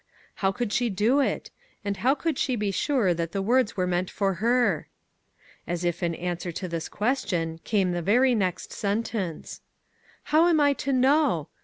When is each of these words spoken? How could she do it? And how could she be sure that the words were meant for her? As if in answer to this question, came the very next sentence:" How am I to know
How 0.41 0.51
could 0.51 0.73
she 0.73 0.89
do 0.89 1.19
it? 1.19 1.51
And 1.85 1.97
how 1.97 2.15
could 2.15 2.39
she 2.39 2.55
be 2.55 2.71
sure 2.71 3.13
that 3.13 3.33
the 3.33 3.41
words 3.43 3.77
were 3.77 3.85
meant 3.85 4.09
for 4.09 4.33
her? 4.41 4.87
As 5.67 5.83
if 5.85 6.01
in 6.01 6.15
answer 6.15 6.51
to 6.51 6.67
this 6.67 6.89
question, 6.89 7.59
came 7.63 7.91
the 7.91 8.01
very 8.01 8.33
next 8.33 8.73
sentence:" 8.73 9.61
How 10.33 10.47
am 10.47 10.59
I 10.59 10.73
to 10.73 10.91
know 10.91 11.49